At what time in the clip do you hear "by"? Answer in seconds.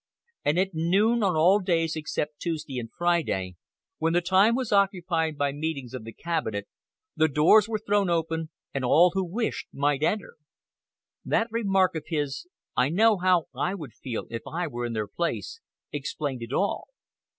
5.37-5.51